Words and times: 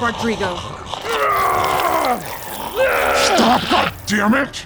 Stop, 0.00 0.14
Rodrigo. 0.14 0.56
Stop, 3.36 3.60
God 3.70 3.92
damn 4.06 4.32
it! 4.32 4.64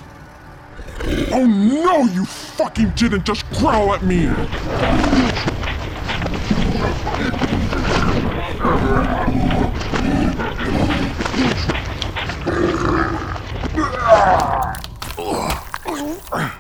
Oh 1.33 1.45
no, 1.45 2.05
you 2.05 2.25
fucking 2.25 2.91
didn't 2.91 3.27
just 3.27 3.45
growl 3.51 3.95
at 3.95 4.05
me! 4.05 4.27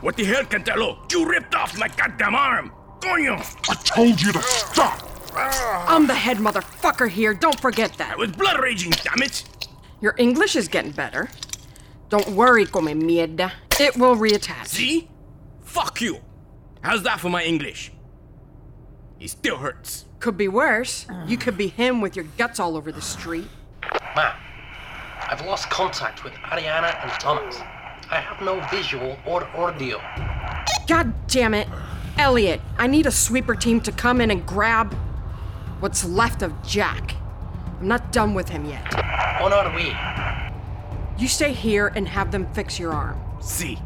What 0.00 0.17
the 0.17 0.25
hell, 0.25 0.43
Cantello? 0.43 1.13
You 1.13 1.29
ripped 1.29 1.54
off 1.54 1.79
my 1.79 1.86
goddamn 1.86 2.35
arm! 2.35 2.72
Coño! 2.99 3.39
I 3.71 3.75
told 3.85 4.21
you 4.21 4.32
to 4.32 4.43
stop! 4.43 5.04
I'm 5.37 6.07
the 6.07 6.15
head 6.15 6.39
motherfucker 6.39 7.09
here, 7.09 7.35
don't 7.35 7.59
forget 7.61 7.93
I 7.95 7.97
that. 7.97 8.19
was 8.19 8.33
blood 8.33 8.61
raging, 8.61 8.93
damn 9.03 9.23
it! 9.23 9.45
Your 10.01 10.15
English 10.19 10.57
is 10.57 10.69
getting 10.69 10.93
better. 10.93 11.29
Don't 12.09 12.29
worry, 12.31 12.67
come 12.67 12.87
mierda. 12.87 13.53
It 13.81 13.97
will 13.97 14.17
reattach. 14.17 14.67
See? 14.67 15.09
Fuck 15.63 16.01
you! 16.01 16.19
How's 16.83 17.03
that 17.03 17.21
for 17.21 17.31
my 17.31 17.43
English? 17.43 17.91
It 19.19 19.31
still 19.31 19.57
hurts. 19.57 20.05
Could 20.21 20.37
be 20.37 20.49
worse. 20.49 21.07
You 21.27 21.37
could 21.37 21.57
be 21.57 21.69
him 21.69 22.01
with 22.01 22.17
your 22.17 22.27
guts 22.37 22.61
all 22.61 22.77
over 22.77 22.93
the 22.93 23.01
street. 23.01 23.49
Ma'am, 24.15 24.37
I've 25.29 25.45
lost 25.46 25.71
contact 25.71 26.25
with 26.25 26.32
Ariana 26.35 27.03
and 27.03 27.11
Thomas. 27.13 27.59
I 28.11 28.21
have 28.21 28.41
no 28.43 28.61
visual 28.71 29.17
or 29.27 29.45
audio. 29.57 30.01
God 30.87 31.13
damn 31.27 31.55
it. 31.55 31.69
Elliot, 32.19 32.61
I 32.79 32.87
need 32.87 33.07
a 33.07 33.11
sweeper 33.11 33.55
team 33.55 33.81
to 33.81 33.93
come 33.93 34.21
in 34.21 34.31
and 34.31 34.47
grab 34.47 34.95
what's 35.81 36.05
left 36.05 36.43
of 36.43 36.62
Jack. 36.62 37.17
I'm 37.81 37.89
not 37.89 38.12
done 38.12 38.35
with 38.35 38.48
him 38.48 38.65
yet. 38.65 38.95
On 39.41 39.53
our 39.53 39.75
way. 39.75 39.95
You 41.19 41.29
stay 41.29 41.53
here 41.53 41.93
and 41.95 42.09
have 42.09 42.33
them 42.33 42.47
fix 42.55 42.79
your 42.79 42.93
arm. 42.93 43.21
See? 43.41 43.79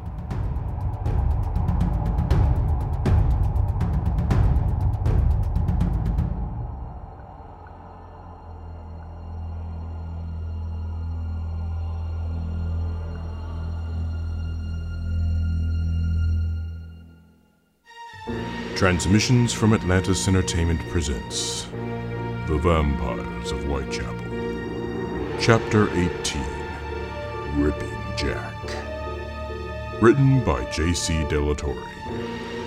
Transmissions 18.76 19.52
from 19.52 19.74
Atlantis 19.74 20.28
Entertainment 20.28 20.80
presents 20.88 21.66
The 22.48 22.56
Vampires 22.56 23.52
of 23.52 23.62
Whitechapel. 23.64 25.38
Chapter 25.38 25.90
18 25.90 26.42
Ripping 27.56 27.98
Jack. 28.16 28.54
Written 30.00 30.42
by 30.44 30.64
J.C. 30.70 31.12
Delatorre. 31.24 31.86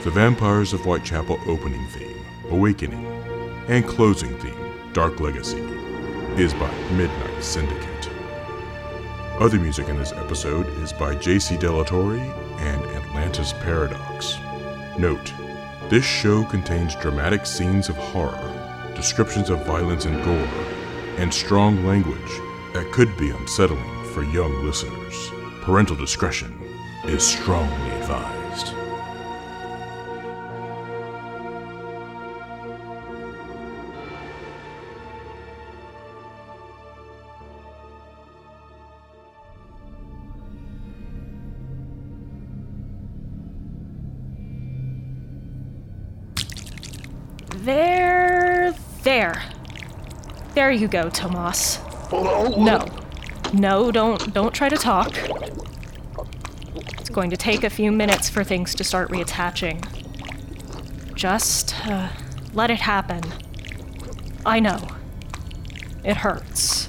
The 0.03 0.11
Vampires 0.11 0.73
of 0.73 0.81
Whitechapel 0.81 1.39
opening 1.47 1.83
theme, 1.87 2.23
Awakening, 2.51 3.07
and 3.69 3.87
closing 3.87 4.37
theme, 4.37 4.93
Dark 4.93 5.19
Legacy, 5.19 5.61
is 6.37 6.53
by 6.53 6.71
Midnight 6.91 7.43
Syndicate. 7.43 8.09
Other 9.39 9.57
music 9.59 9.89
in 9.89 9.97
this 9.97 10.11
episode 10.11 10.67
is 10.83 10.93
by 10.93 11.15
J.C. 11.15 11.55
Delatorre 11.55 12.19
and 12.59 12.85
Atlantis 12.97 13.53
Paradox. 13.53 14.37
Note, 14.99 15.33
this 15.89 16.05
show 16.05 16.43
contains 16.43 16.93
dramatic 16.97 17.47
scenes 17.47 17.89
of 17.89 17.97
horror, 17.97 18.60
descriptions 19.01 19.49
of 19.49 19.65
violence 19.65 20.05
and 20.05 20.23
gore, 20.23 20.47
and 21.17 21.33
strong 21.33 21.83
language 21.87 22.31
that 22.71 22.87
could 22.91 23.09
be 23.17 23.31
unsettling 23.31 24.05
for 24.13 24.21
young 24.21 24.63
listeners. 24.63 25.31
Parental 25.61 25.95
discretion 25.95 26.55
is 27.05 27.25
strongly 27.25 27.89
advised. 27.99 28.40
There 50.71 50.79
you 50.79 50.87
go, 50.87 51.09
Tomas. 51.09 51.79
No. 52.13 52.87
No, 53.51 53.91
don't 53.91 54.33
don't 54.33 54.55
try 54.55 54.69
to 54.69 54.77
talk. 54.77 55.11
It's 56.97 57.09
going 57.09 57.29
to 57.29 57.35
take 57.35 57.65
a 57.65 57.69
few 57.69 57.91
minutes 57.91 58.29
for 58.29 58.45
things 58.45 58.73
to 58.75 58.85
start 58.85 59.09
reattaching. 59.09 59.83
Just 61.13 61.75
uh, 61.85 62.07
let 62.53 62.71
it 62.71 62.79
happen. 62.79 63.21
I 64.45 64.61
know. 64.61 64.87
It 66.05 66.15
hurts. 66.15 66.87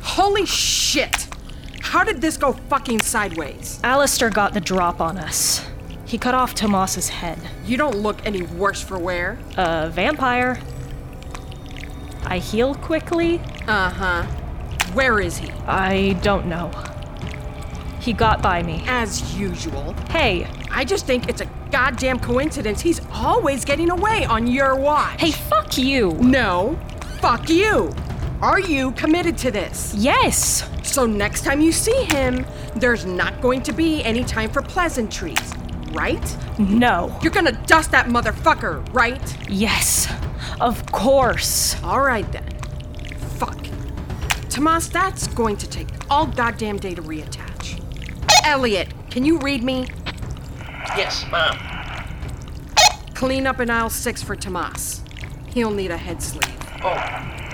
Holy 0.00 0.46
shit! 0.46 1.28
How 1.82 2.04
did 2.04 2.22
this 2.22 2.38
go 2.38 2.54
fucking 2.54 3.02
sideways? 3.02 3.80
Alistair 3.84 4.30
got 4.30 4.54
the 4.54 4.62
drop 4.62 4.98
on 4.98 5.18
us. 5.18 5.68
He 6.06 6.16
cut 6.16 6.34
off 6.34 6.54
Tomas's 6.54 7.10
head. 7.10 7.38
You 7.66 7.76
don't 7.76 7.96
look 7.96 8.24
any 8.24 8.40
worse 8.40 8.80
for 8.80 8.98
wear. 8.98 9.38
A 9.58 9.90
vampire. 9.90 10.58
I 12.24 12.38
heal 12.38 12.74
quickly. 12.74 13.40
Uh 13.66 13.90
huh. 13.90 14.22
Where 14.92 15.20
is 15.20 15.38
he? 15.38 15.50
I 15.66 16.14
don't 16.22 16.46
know. 16.46 16.70
He 18.00 18.12
got 18.12 18.40
by 18.42 18.62
me. 18.62 18.82
As 18.86 19.38
usual. 19.38 19.94
Hey, 20.10 20.46
I 20.70 20.84
just 20.84 21.06
think 21.06 21.28
it's 21.28 21.40
a 21.42 21.46
goddamn 21.70 22.18
coincidence 22.18 22.80
he's 22.80 23.00
always 23.12 23.64
getting 23.64 23.90
away 23.90 24.24
on 24.24 24.46
your 24.46 24.74
watch. 24.74 25.20
hey, 25.20 25.30
fuck 25.32 25.76
you. 25.78 26.12
No. 26.14 26.78
Fuck 27.20 27.48
you. 27.50 27.92
Are 28.40 28.58
you 28.58 28.92
committed 28.92 29.36
to 29.38 29.50
this? 29.50 29.94
Yes. 29.94 30.68
So 30.82 31.04
next 31.06 31.44
time 31.44 31.60
you 31.60 31.72
see 31.72 32.04
him, 32.04 32.46
there's 32.74 33.04
not 33.04 33.40
going 33.42 33.62
to 33.64 33.72
be 33.72 34.02
any 34.02 34.24
time 34.24 34.50
for 34.50 34.62
pleasantries, 34.62 35.38
right? 35.92 36.36
No. 36.58 37.16
You're 37.22 37.32
gonna 37.32 37.52
dust 37.66 37.90
that 37.90 38.06
motherfucker, 38.06 38.92
right? 38.94 39.36
Yes. 39.50 40.08
Of 40.60 40.84
course. 40.92 41.82
All 41.82 42.02
right 42.02 42.30
then. 42.32 42.46
Fuck. 43.38 43.66
Tomas, 44.50 44.88
that's 44.88 45.26
going 45.28 45.56
to 45.56 45.68
take 45.68 45.88
all 46.10 46.26
goddamn 46.26 46.78
day 46.78 46.94
to 46.94 47.00
reattach. 47.02 47.82
Elliot, 48.44 48.92
can 49.10 49.24
you 49.24 49.38
read 49.38 49.62
me? 49.62 49.86
Yes, 50.96 51.24
ma'am. 51.30 51.56
Clean 53.14 53.46
up 53.46 53.60
in 53.60 53.70
aisle 53.70 53.88
six 53.90 54.22
for 54.22 54.36
Tomas. 54.36 55.02
He'll 55.48 55.70
need 55.70 55.90
a 55.90 55.96
head 55.96 56.22
sleeve. 56.22 56.56
Oh, 56.82 56.94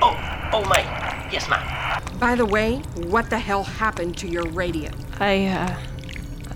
oh, 0.02 0.50
oh, 0.52 0.64
my. 0.68 0.80
Yes, 1.30 1.48
ma'am. 1.48 2.02
By 2.18 2.34
the 2.34 2.46
way, 2.46 2.78
what 2.96 3.30
the 3.30 3.38
hell 3.38 3.62
happened 3.62 4.16
to 4.18 4.28
your 4.28 4.46
radio? 4.48 4.90
I, 5.20 5.46
uh, 5.46 5.76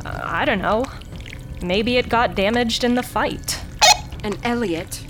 uh, 0.05 0.21
I 0.25 0.44
don't 0.44 0.60
know. 0.60 0.84
Maybe 1.62 1.97
it 1.97 2.09
got 2.09 2.34
damaged 2.34 2.83
in 2.83 2.94
the 2.94 3.03
fight. 3.03 3.60
And 4.25 4.39
Elliot, 4.44 5.05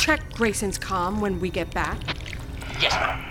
check 0.00 0.32
Grayson's 0.32 0.78
comm 0.78 1.20
when 1.20 1.38
we 1.40 1.50
get 1.50 1.72
back. 1.74 1.98
Yes, 2.80 2.94
ma'am. 2.94 3.26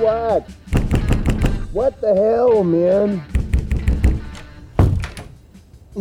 What? 0.00 0.48
What 1.72 2.00
the 2.00 2.14
hell, 2.14 2.62
man? 2.62 3.24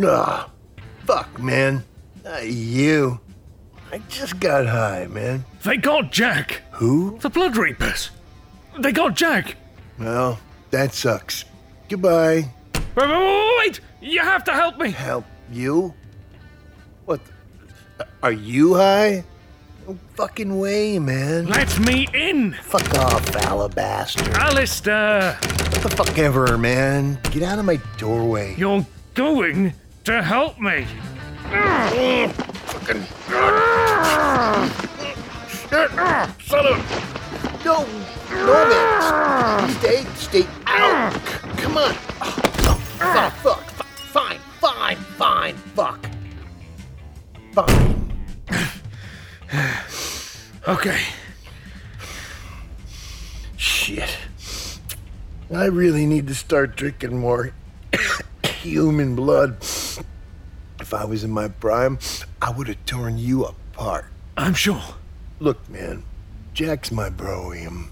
Ah, 0.03 0.51
fuck, 1.05 1.39
man. 1.41 1.83
Not 2.23 2.45
you. 2.45 3.19
I 3.91 3.99
just 4.09 4.39
got 4.39 4.65
high, 4.67 5.07
man. 5.09 5.45
They 5.63 5.77
got 5.77 6.11
Jack! 6.11 6.61
Who? 6.71 7.17
The 7.19 7.29
Blood 7.29 7.55
Reapers! 7.55 8.09
They 8.79 8.91
got 8.91 9.15
Jack! 9.15 9.55
Well, 9.97 10.39
that 10.71 10.93
sucks. 10.93 11.45
Goodbye. 11.89 12.49
Wait, 12.95 13.09
wait, 13.09 13.57
wait! 13.59 13.79
You 14.01 14.19
have 14.19 14.43
to 14.45 14.51
help 14.53 14.77
me! 14.77 14.91
Help 14.91 15.25
you? 15.51 15.93
What? 17.05 17.21
Are 18.21 18.31
you 18.31 18.75
high? 18.75 19.23
No 19.87 19.97
fucking 20.15 20.59
way, 20.59 20.99
man. 20.99 21.45
Let 21.45 21.79
me 21.79 22.09
in! 22.13 22.53
Fuck 22.53 22.93
off, 22.95 23.35
alabaster. 23.37 24.29
Alistair! 24.33 25.33
What 25.41 25.81
the 25.81 25.89
fuck 25.89 26.17
ever, 26.17 26.57
man. 26.57 27.19
Get 27.31 27.43
out 27.43 27.57
of 27.57 27.65
my 27.65 27.79
doorway. 27.97 28.55
You're 28.57 28.85
going 29.13 29.73
to 30.03 30.21
help 30.21 30.59
me! 30.59 30.85
Son 36.47 36.65
of... 36.65 37.63
No, 37.65 37.85
no, 38.31 38.69
man. 38.69 39.69
Stay, 39.79 40.03
stay 40.15 40.47
out. 40.65 41.13
Come 41.57 41.77
on. 41.77 41.91
Oh, 42.21 42.81
fuck, 42.97 43.33
fuck. 43.33 43.63
Fine, 44.11 44.39
fine, 44.59 44.95
fine, 44.95 45.55
fuck. 45.75 46.09
Fine. 47.53 48.13
Okay. 50.67 50.99
Shit. 53.55 54.17
I 55.49 55.63
really 55.65 56.05
need 56.05 56.27
to 56.27 56.35
start 56.35 56.75
drinking 56.75 57.19
more 57.19 57.53
human 58.43 59.15
blood. 59.15 59.63
If 60.87 60.93
I 60.93 61.03
was 61.03 61.25
in 61.25 61.31
my 61.31 61.49
prime, 61.49 61.99
I 62.41 62.49
would 62.49 62.69
have 62.69 62.85
torn 62.85 63.17
you 63.17 63.43
apart. 63.43 64.05
I'm 64.37 64.53
sure. 64.53 64.81
Look, 65.37 65.67
man, 65.69 66.05
Jack's 66.53 66.93
my 66.93 67.09
bro, 67.09 67.49
him. 67.49 67.91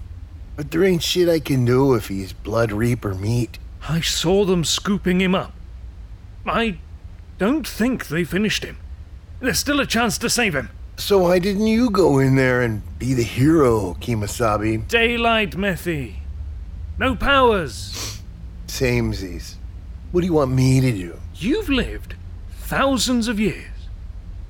But 0.56 0.70
there 0.70 0.82
ain't 0.82 1.02
shit 1.02 1.28
I 1.28 1.40
can 1.40 1.66
do 1.66 1.92
if 1.92 2.08
he's 2.08 2.32
Blood 2.32 2.72
Reaper 2.72 3.14
meat. 3.14 3.58
I 3.86 4.00
saw 4.00 4.46
them 4.46 4.64
scooping 4.64 5.20
him 5.20 5.34
up. 5.34 5.52
I 6.46 6.78
don't 7.36 7.68
think 7.68 8.08
they 8.08 8.24
finished 8.24 8.64
him. 8.64 8.78
There's 9.40 9.58
still 9.58 9.80
a 9.80 9.86
chance 9.86 10.16
to 10.16 10.30
save 10.30 10.54
him. 10.54 10.70
So 10.96 11.18
why 11.18 11.38
didn't 11.38 11.66
you 11.66 11.90
go 11.90 12.18
in 12.18 12.36
there 12.36 12.62
and 12.62 12.80
be 12.98 13.12
the 13.12 13.24
hero, 13.24 13.92
Kemosabe? 14.00 14.88
Daylight, 14.88 15.50
Methy. 15.50 16.14
No 16.98 17.14
powers. 17.14 18.22
Samesies. 18.68 19.56
What 20.12 20.22
do 20.22 20.26
you 20.26 20.32
want 20.32 20.52
me 20.52 20.80
to 20.80 20.92
do? 20.92 21.20
You've 21.34 21.68
lived 21.68 22.14
thousands 22.66 23.28
of 23.28 23.38
years. 23.38 23.70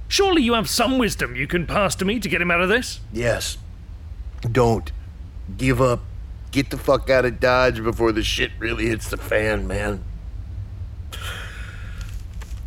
Surely 0.08 0.40
you 0.40 0.54
have 0.54 0.70
some 0.70 0.96
wisdom 0.96 1.36
you 1.36 1.46
can 1.46 1.66
pass 1.66 1.94
to 1.96 2.04
me 2.04 2.18
to 2.18 2.28
get 2.28 2.40
him 2.40 2.50
out 2.50 2.62
of 2.62 2.68
this? 2.70 3.00
Yes. 3.12 3.58
Don't. 4.40 4.90
Give 5.58 5.82
up. 5.82 6.00
Get 6.50 6.70
the 6.70 6.78
fuck 6.78 7.10
out 7.10 7.26
of 7.26 7.40
Dodge 7.40 7.82
before 7.82 8.12
the 8.12 8.22
shit 8.22 8.52
really 8.58 8.86
hits 8.86 9.10
the 9.10 9.18
fan, 9.18 9.66
man. 9.66 10.02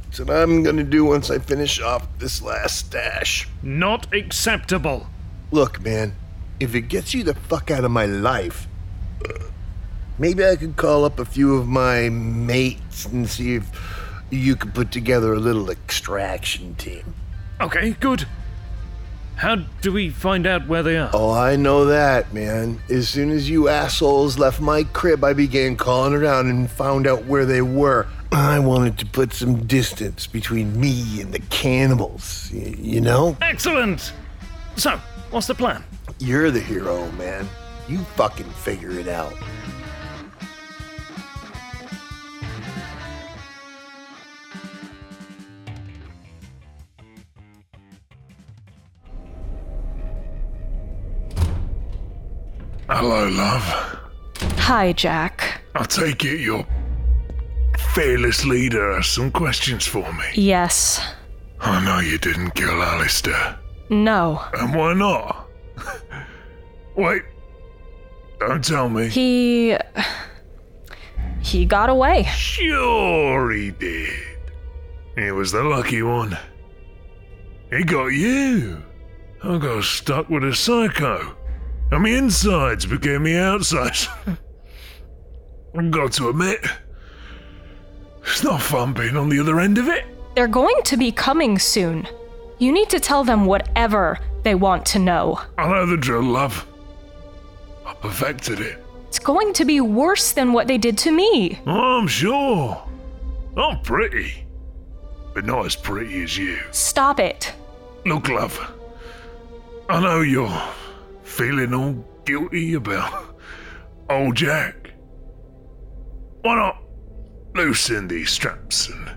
That's 0.05 0.19
what 0.19 0.29
I'm 0.29 0.61
gonna 0.61 0.83
do 0.83 1.05
once 1.05 1.31
I 1.31 1.39
finish 1.39 1.81
off 1.81 2.07
this 2.19 2.41
last 2.43 2.77
stash. 2.77 3.47
Not 3.63 4.13
acceptable. 4.13 5.07
Look, 5.49 5.81
man, 5.81 6.15
if 6.59 6.75
it 6.75 6.81
gets 6.81 7.15
you 7.15 7.23
the 7.23 7.33
fuck 7.33 7.71
out 7.71 7.83
of 7.83 7.91
my 7.91 8.05
life, 8.05 8.67
maybe 10.19 10.45
I 10.45 10.57
could 10.57 10.75
call 10.75 11.05
up 11.05 11.17
a 11.17 11.25
few 11.25 11.57
of 11.57 11.67
my 11.67 12.09
mates 12.09 13.05
and 13.05 13.27
see 13.27 13.55
if 13.55 13.98
you 14.31 14.55
could 14.55 14.73
put 14.73 14.91
together 14.91 15.33
a 15.33 15.39
little 15.39 15.69
extraction 15.69 16.75
team. 16.75 17.13
Okay, 17.61 17.91
good. 17.99 18.25
How 19.35 19.55
do 19.55 19.93
we 19.93 20.09
find 20.09 20.45
out 20.45 20.67
where 20.67 20.83
they 20.83 20.97
are? 20.97 21.09
Oh, 21.13 21.31
I 21.31 21.55
know 21.55 21.85
that, 21.85 22.33
man. 22.33 22.81
As 22.89 23.07
soon 23.07 23.31
as 23.31 23.49
you 23.49 23.69
assholes 23.69 24.37
left 24.37 24.59
my 24.59 24.83
crib, 24.83 25.23
I 25.23 25.31
began 25.31 25.77
calling 25.77 26.13
around 26.13 26.49
and 26.49 26.69
found 26.69 27.07
out 27.07 27.23
where 27.25 27.45
they 27.45 27.61
were. 27.61 28.05
I 28.33 28.59
wanted 28.59 28.97
to 28.99 29.05
put 29.05 29.33
some 29.33 29.65
distance 29.65 30.27
between 30.27 30.79
me 30.79 31.21
and 31.21 31.33
the 31.33 31.39
cannibals, 31.49 32.49
y- 32.53 32.75
you 32.77 32.99
know? 33.01 33.37
Excellent! 33.41 34.11
So, 34.75 34.97
what's 35.31 35.47
the 35.47 35.55
plan? 35.55 35.83
You're 36.19 36.51
the 36.51 36.59
hero, 36.59 37.09
man. 37.13 37.47
You 37.87 37.99
fucking 38.17 38.49
figure 38.51 38.91
it 38.91 39.07
out. 39.07 39.33
Hello, 52.91 53.27
love. 53.29 53.63
Hi, 54.57 54.93
Jack. 54.93 55.61
I 55.75 55.83
take 55.83 56.25
it 56.25 56.39
your 56.39 56.65
fearless 57.93 58.45
leader 58.45 58.95
has 58.95 59.05
some 59.05 59.29
questions 59.29 59.85
for 59.85 60.11
me. 60.13 60.25
Yes. 60.33 60.99
I 61.61 61.85
know 61.85 61.99
you 61.99 62.17
didn't 62.17 62.55
kill 62.55 62.81
Alistair. 62.81 63.59
No. 63.91 64.41
And 64.53 64.73
why 64.73 64.93
not? 64.95 65.47
Wait. 66.97 67.21
Don't 68.39 68.63
tell 68.65 68.89
me. 68.89 69.07
He. 69.07 69.77
He 71.41 71.65
got 71.65 71.91
away. 71.91 72.23
Sure 72.23 73.51
he 73.51 73.69
did. 73.69 74.39
He 75.15 75.29
was 75.29 75.51
the 75.51 75.61
lucky 75.61 76.01
one. 76.01 76.35
He 77.69 77.83
got 77.83 78.07
you. 78.07 78.81
I 79.43 79.59
got 79.59 79.83
stuck 79.83 80.27
with 80.27 80.43
a 80.43 80.55
psycho. 80.55 81.35
And 81.91 82.03
my 82.03 82.09
insides 82.09 82.85
became 82.85 83.23
my 83.23 83.35
outsides. 83.35 84.07
I've 85.77 85.91
got 85.91 86.11
to 86.13 86.29
admit, 86.29 86.59
it's 88.21 88.43
not 88.43 88.61
fun 88.61 88.93
being 88.93 89.17
on 89.17 89.29
the 89.29 89.39
other 89.39 89.59
end 89.59 89.77
of 89.77 89.87
it. 89.87 90.05
They're 90.35 90.47
going 90.47 90.81
to 90.83 90.97
be 90.97 91.11
coming 91.11 91.57
soon. 91.57 92.07
You 92.59 92.71
need 92.71 92.89
to 92.89 92.99
tell 92.99 93.23
them 93.23 93.45
whatever 93.45 94.19
they 94.43 94.55
want 94.55 94.85
to 94.87 94.99
know. 94.99 95.39
I 95.57 95.67
know 95.67 95.85
the 95.85 95.97
drill, 95.97 96.23
love. 96.23 96.65
I 97.85 97.93
perfected 97.95 98.59
it. 98.59 98.83
It's 99.07 99.19
going 99.19 99.53
to 99.53 99.65
be 99.65 99.81
worse 99.81 100.33
than 100.33 100.53
what 100.53 100.67
they 100.67 100.77
did 100.77 100.97
to 100.99 101.11
me. 101.11 101.59
Oh, 101.65 101.99
I'm 101.99 102.07
sure. 102.07 102.83
I'm 103.57 103.81
pretty. 103.81 104.45
But 105.33 105.45
not 105.45 105.65
as 105.65 105.75
pretty 105.75 106.21
as 106.23 106.37
you. 106.37 106.59
Stop 106.71 107.19
it. 107.19 107.51
Look, 108.05 108.29
love. 108.29 108.59
I 109.89 109.99
know 109.99 110.21
you're 110.21 110.61
feeling 111.39 111.73
all 111.73 112.05
guilty 112.25 112.73
about 112.73 113.33
old 114.09 114.35
Jack. 114.35 114.91
Why 116.41 116.55
not 116.57 116.83
loosen 117.55 118.09
these 118.09 118.29
straps 118.29 118.89
and 118.89 119.09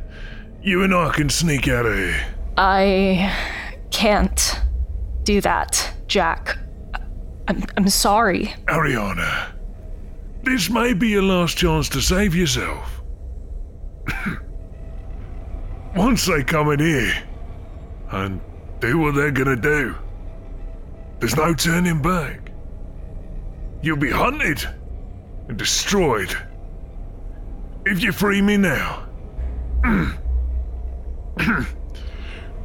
you 0.62 0.84
and 0.84 0.94
I 0.94 1.10
can 1.12 1.28
sneak 1.28 1.66
out 1.66 1.84
of 1.84 1.96
here? 1.96 2.24
I 2.56 3.34
can't 3.90 4.60
do 5.24 5.40
that, 5.40 5.92
Jack. 6.06 6.58
I'm, 7.48 7.64
I'm 7.76 7.88
sorry. 7.88 8.54
Ariana, 8.66 9.54
this 10.44 10.70
may 10.70 10.94
be 10.94 11.08
your 11.08 11.24
last 11.24 11.58
chance 11.58 11.88
to 11.88 12.00
save 12.00 12.36
yourself. 12.36 13.02
Once 15.96 16.26
they 16.26 16.44
come 16.44 16.70
in 16.70 16.78
here 16.78 17.14
and 18.12 18.40
do 18.78 18.98
what 18.98 19.16
they're 19.16 19.32
gonna 19.32 19.56
do, 19.56 19.96
there's 21.22 21.36
no 21.36 21.54
turning 21.54 22.02
back. 22.02 22.50
You'll 23.80 23.96
be 23.96 24.10
hunted 24.10 24.68
and 25.46 25.56
destroyed. 25.56 26.36
If 27.86 28.02
you 28.02 28.10
free 28.10 28.42
me 28.42 28.56
now, 28.56 29.06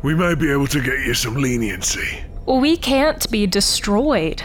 we 0.01 0.15
may 0.15 0.33
be 0.33 0.51
able 0.51 0.65
to 0.65 0.81
get 0.81 1.05
you 1.05 1.13
some 1.13 1.35
leniency. 1.35 2.23
We 2.47 2.77
can't 2.77 3.29
be 3.29 3.45
destroyed. 3.45 4.41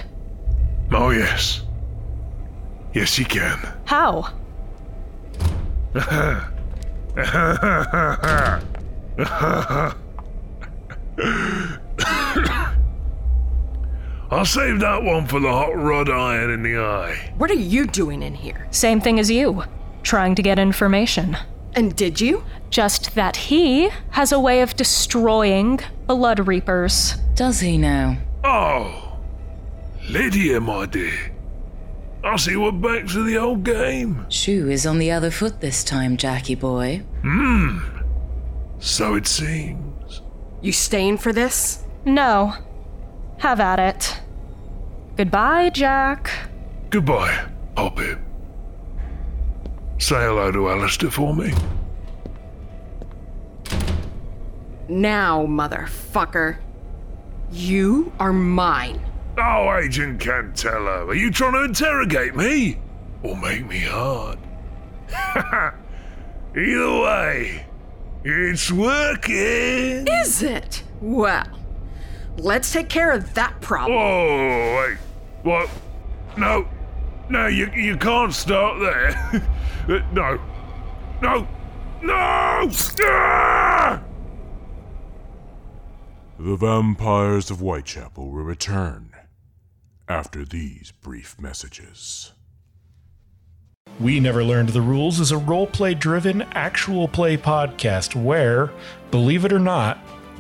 Oh, 0.91 1.09
yes. 1.09 1.63
Yes, 2.93 3.19
you 3.19 3.25
can. 3.25 3.67
How? 3.87 4.31
I'll 14.33 14.47
save 14.47 14.81
that 14.81 15.03
one 15.03 15.27
for 15.27 15.41
the 15.41 15.53
hot 15.53 15.77
rod 15.77 16.09
iron 16.09 16.51
in 16.51 16.63
the 16.63 16.79
eye. 16.79 17.35
What 17.37 17.51
are 17.51 17.55
you 17.55 17.87
doing 17.87 18.23
in 18.23 18.35
here? 18.35 18.67
Same 18.71 18.99
thing 18.99 19.21
as 19.21 19.31
you. 19.31 19.65
Trying 20.03 20.37
to 20.37 20.43
get 20.43 20.59
information. 20.59 21.37
And 21.75 21.95
did 21.95 22.19
you? 22.19 22.43
Just 22.71 23.15
that 23.15 23.37
he 23.37 23.91
has 24.13 24.33
a 24.33 24.41
way 24.41 24.63
of 24.63 24.75
destroying 24.75 25.81
Blood 26.07 26.49
Reapers. 26.49 27.17
Does 27.35 27.61
he 27.61 27.77
now? 27.77 28.17
Oh, 28.43 29.19
Lydia, 30.09 30.63
my 30.63 30.87
dear. 30.87 31.37
I 32.25 32.37
see 32.37 32.57
we're 32.57 32.73
back 32.73 33.09
to 33.09 33.25
the 33.25 33.37
old 33.37 33.65
game. 33.65 34.25
Shoe 34.31 34.71
is 34.71 34.87
on 34.87 34.99
the 34.99 35.11
other 35.11 35.31
foot 35.31 35.61
this 35.61 35.85
time, 35.85 36.17
Jackie 36.17 36.55
boy. 36.55 37.03
Hmm. 37.21 37.81
So 38.79 39.15
it 39.15 39.27
seems. 39.27 40.23
You 40.63 40.73
staying 40.73 41.19
for 41.19 41.35
this? 41.35 41.85
No. 42.07 42.55
Have 43.39 43.61
at 43.61 43.79
it. 43.79 44.22
Goodbye, 45.23 45.71
Jack. 45.71 46.33
Goodbye, 46.91 47.47
Hobbit. 47.77 48.19
Say 49.99 50.17
hello 50.17 50.51
to 50.51 50.69
Alistair 50.69 51.13
for 51.13 51.33
me. 51.33 51.55
Now, 54.89 55.47
motherfucker. 55.47 56.57
You 57.53 58.13
are 58.19 58.33
mine. 58.33 59.01
Oh, 59.39 59.73
Agent 59.81 60.21
Cantello, 60.21 61.07
are 61.07 61.15
you 61.15 61.31
trying 61.31 61.53
to 61.53 61.65
interrogate 61.67 62.35
me? 62.35 62.79
Or 63.23 63.37
make 63.37 63.65
me 63.65 63.79
hard? 63.79 64.41
Either 66.57 67.01
way, 67.01 67.65
it's 68.25 68.73
working. 68.73 70.05
Is 70.09 70.43
it? 70.43 70.83
Well, 71.01 71.47
Let's 72.39 72.73
take 72.73 72.89
care 72.89 73.13
of 73.13 73.35
that 73.35 73.61
problem. 73.61 73.99
Oh, 73.99 74.77
wait. 74.79 74.99
What? 75.43 75.69
No. 76.37 76.69
No, 77.29 77.47
you, 77.47 77.71
you 77.75 77.97
can't 77.97 78.33
start 78.33 78.81
there. 78.81 79.49
Uh, 79.83 79.99
no. 80.13 80.39
No. 81.21 81.49
No! 82.03 82.71
Ah! 83.05 84.01
The 86.39 86.55
vampires 86.55 87.51
of 87.51 87.59
Whitechapel 87.59 88.31
will 88.31 88.45
return 88.45 89.11
after 90.09 90.45
these 90.45 90.93
brief 91.03 91.37
messages. 91.41 92.31
We 93.99 94.21
Never 94.21 94.45
Learned 94.45 94.69
the 94.69 94.81
Rules 94.81 95.19
is 95.19 95.33
a 95.33 95.37
roleplay 95.37 95.99
driven 95.99 96.43
actual 96.53 97.09
play 97.09 97.37
podcast 97.37 98.15
where, 98.15 98.71
believe 99.11 99.45
it 99.45 99.53
or 99.53 99.59
not, 99.59 99.99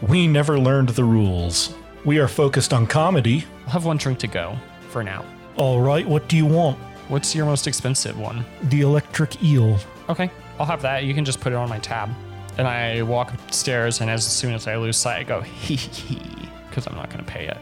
we 0.09 0.29
never 0.29 0.57
learned 0.57 0.91
the 0.91 1.03
rules. 1.03 1.75
We 2.05 2.21
are 2.21 2.29
focused 2.29 2.73
on 2.73 2.87
comedy. 2.87 3.45
I'll 3.65 3.73
have 3.73 3.85
one 3.87 3.97
drink 3.97 4.21
to 4.21 4.29
go 4.29 4.57
for 4.93 5.03
now. 5.03 5.25
All 5.57 5.81
right, 5.81 6.07
what 6.07 6.29
do 6.29 6.37
you 6.37 6.47
want? 6.47 6.79
What's 7.09 7.35
your 7.35 7.47
most 7.47 7.67
expensive 7.67 8.19
one? 8.19 8.45
The 8.65 8.83
electric 8.83 9.43
eel. 9.43 9.79
Okay, 10.09 10.31
I'll 10.59 10.67
have 10.67 10.83
that. 10.83 11.05
You 11.05 11.15
can 11.15 11.25
just 11.25 11.41
put 11.41 11.53
it 11.53 11.57
on 11.57 11.69
my 11.69 11.79
tab. 11.79 12.11
And 12.59 12.69
I 12.69 13.03
walk 13.03 13.33
upstairs, 13.33 14.01
and 14.01 14.11
as 14.11 14.25
soon 14.27 14.53
as 14.53 14.69
I 14.69 14.77
lose 14.77 14.97
sight, 14.97 15.19
I 15.19 15.23
go 15.25 15.41
hee 15.41 15.77
hee 15.77 16.17
hee, 16.17 16.49
because 16.69 16.87
I'm 16.87 16.95
not 16.95 17.09
going 17.11 17.25
to 17.25 17.31
pay 17.31 17.47
it. 17.47 17.59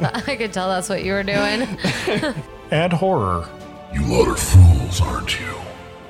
I 0.01 0.36
could 0.38 0.54
tell 0.54 0.70
that's 0.70 0.89
what 0.89 1.04
you 1.04 1.13
were 1.13 1.24
doing. 1.24 1.68
And 2.72 2.92
horror. 2.92 3.48
You 3.94 4.01
lot 4.06 4.27
are 4.27 4.36
fools, 4.36 5.00
aren't 5.00 5.39
you? 5.39 5.56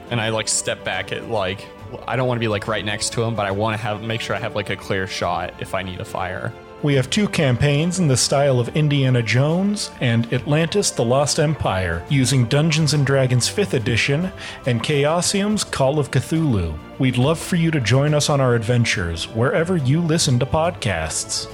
And 0.09 0.21
I 0.21 0.29
like 0.29 0.47
step 0.47 0.85
back 0.85 1.11
at 1.11 1.29
like 1.29 1.67
I 2.07 2.15
don't 2.15 2.27
want 2.27 2.37
to 2.37 2.39
be 2.39 2.47
like 2.47 2.67
right 2.67 2.83
next 2.83 3.13
to 3.13 3.23
him, 3.23 3.35
but 3.35 3.45
I 3.45 3.51
want 3.51 3.75
to 3.77 3.81
have 3.83 4.01
make 4.01 4.21
sure 4.21 4.35
I 4.35 4.39
have 4.39 4.55
like 4.55 4.69
a 4.69 4.75
clear 4.75 5.05
shot 5.05 5.53
if 5.59 5.75
I 5.75 5.83
need 5.83 5.99
a 5.99 6.05
fire. 6.05 6.53
We 6.83 6.93
have 6.95 7.09
two 7.09 7.27
campaigns 7.27 7.99
in 7.99 8.07
the 8.07 8.17
style 8.17 8.59
of 8.59 8.75
Indiana 8.75 9.23
Jones 9.23 9.89
and 10.01 10.31
Atlantis 10.31 10.91
the 10.91 11.03
Lost 11.03 11.39
Empire, 11.39 12.05
using 12.09 12.45
Dungeons 12.45 12.93
and 12.93 13.05
Dragons 13.05 13.49
5th 13.49 13.73
edition 13.73 14.31
and 14.67 14.83
Chaosium's 14.83 15.63
Call 15.63 15.97
of 15.97 16.11
Cthulhu. 16.11 16.77
We'd 16.99 17.17
love 17.17 17.39
for 17.39 17.55
you 17.55 17.71
to 17.71 17.79
join 17.79 18.13
us 18.13 18.29
on 18.29 18.39
our 18.39 18.55
adventures 18.55 19.27
wherever 19.29 19.77
you 19.77 19.99
listen 20.01 20.37
to 20.39 20.45
podcasts. 20.45 21.47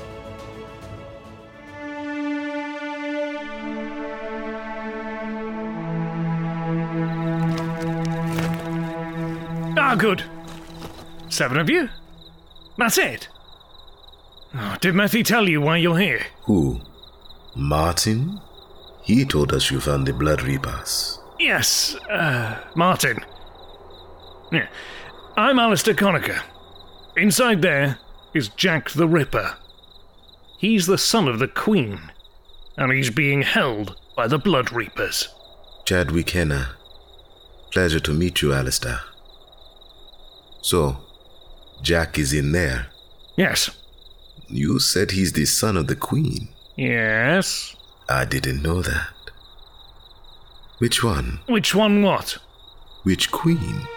Ah, 9.77 9.95
good. 9.97 10.23
Seven 11.29 11.57
of 11.57 11.69
you? 11.69 11.89
That's 12.77 12.97
it. 12.97 13.29
Oh, 14.53 14.77
did 14.81 14.95
Matthew 14.95 15.23
tell 15.23 15.47
you 15.47 15.61
why 15.61 15.77
you're 15.77 15.97
here? 15.97 16.25
Who? 16.43 16.81
Martin? 17.55 18.39
He 19.03 19.25
told 19.25 19.53
us 19.53 19.71
you 19.71 19.79
found 19.79 20.05
the 20.07 20.13
Blood 20.13 20.41
Reapers. 20.41 21.19
Yes, 21.39 21.95
uh, 22.09 22.59
Martin. 22.75 23.19
Yeah. 24.51 24.67
I'm 25.37 25.59
Alistair 25.59 25.93
Conacher. 25.93 26.41
Inside 27.15 27.61
there 27.61 27.97
is 28.33 28.49
Jack 28.49 28.89
the 28.91 29.07
Ripper. 29.07 29.55
He's 30.59 30.85
the 30.85 30.97
son 30.97 31.27
of 31.27 31.39
the 31.39 31.47
Queen, 31.47 32.11
and 32.77 32.91
he's 32.91 33.09
being 33.09 33.41
held 33.41 33.95
by 34.15 34.27
the 34.27 34.37
Blood 34.37 34.71
Reapers. 34.71 35.27
Chadwick 35.85 36.29
Henna. 36.29 36.75
Pleasure 37.71 37.99
to 38.01 38.13
meet 38.13 38.41
you, 38.41 38.53
Alistair. 38.53 38.99
So, 40.61 40.97
Jack 41.81 42.19
is 42.19 42.33
in 42.33 42.51
there. 42.51 42.87
Yes. 43.37 43.69
You 44.51 44.79
said 44.79 45.11
he's 45.11 45.33
the 45.33 45.45
son 45.45 45.77
of 45.77 45.87
the 45.87 45.95
Queen. 45.95 46.49
Yes. 46.75 47.75
I 48.09 48.25
didn't 48.25 48.61
know 48.61 48.81
that. 48.81 49.07
Which 50.79 51.03
one? 51.03 51.39
Which 51.47 51.73
one 51.73 52.01
what? 52.01 52.37
Which 53.03 53.31
Queen? 53.31 53.87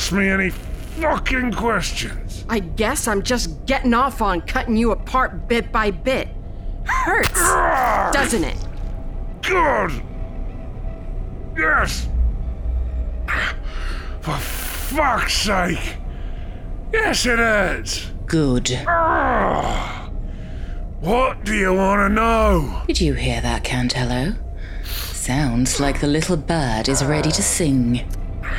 asked 0.00 0.12
me 0.12 0.28
any 0.28 0.50
fucking 1.00 1.52
questions. 1.52 2.44
I 2.48 2.60
guess 2.60 3.06
I'm 3.06 3.22
just 3.22 3.64
getting 3.66 3.94
off 3.94 4.22
on 4.22 4.40
cutting 4.42 4.76
you 4.76 4.92
apart 4.92 5.48
bit 5.48 5.70
by 5.70 5.90
bit. 5.90 6.28
Hurts, 6.84 7.40
doesn't 8.12 8.44
it? 8.44 8.56
Good. 9.42 10.02
Yes! 11.56 12.08
For 14.20 14.36
fuck's 14.36 15.34
sake! 15.34 15.96
Yes, 16.92 17.26
it 17.26 17.38
hurts! 17.38 18.10
Good. 18.26 18.70
Ah. 18.86 20.10
What 21.00 21.44
do 21.44 21.54
you 21.54 21.74
want 21.74 22.00
to 22.00 22.14
know? 22.14 22.82
Did 22.86 23.00
you 23.00 23.14
hear 23.14 23.40
that, 23.40 23.64
Cantello? 23.64 24.36
Sounds 24.84 25.80
like 25.80 26.00
the 26.00 26.06
little 26.06 26.36
bird 26.36 26.88
is 26.88 27.04
ready 27.04 27.30
to 27.30 27.42
sing. 27.42 28.06